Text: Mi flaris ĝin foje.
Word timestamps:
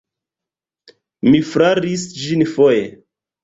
Mi 1.29 1.43
flaris 1.51 2.09
ĝin 2.25 2.45
foje. 2.59 2.85